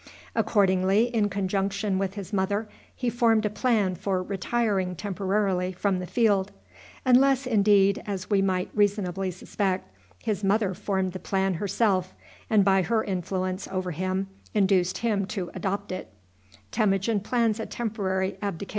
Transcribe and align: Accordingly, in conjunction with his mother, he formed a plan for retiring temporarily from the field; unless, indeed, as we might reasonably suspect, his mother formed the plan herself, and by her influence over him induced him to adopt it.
Accordingly, 0.33 1.13
in 1.13 1.29
conjunction 1.29 1.99
with 1.99 2.15
his 2.15 2.33
mother, 2.33 2.67
he 2.95 3.07
formed 3.07 3.45
a 3.45 3.51
plan 3.51 3.93
for 3.93 4.23
retiring 4.23 4.95
temporarily 4.95 5.73
from 5.73 5.99
the 5.99 6.07
field; 6.07 6.51
unless, 7.05 7.45
indeed, 7.45 8.01
as 8.07 8.27
we 8.27 8.41
might 8.41 8.71
reasonably 8.73 9.29
suspect, 9.29 9.87
his 10.23 10.43
mother 10.43 10.73
formed 10.73 11.13
the 11.13 11.19
plan 11.19 11.53
herself, 11.53 12.15
and 12.49 12.65
by 12.65 12.81
her 12.81 13.03
influence 13.03 13.67
over 13.67 13.91
him 13.91 14.25
induced 14.55 14.97
him 14.97 15.27
to 15.27 15.51
adopt 15.53 15.91
it. 15.91 16.07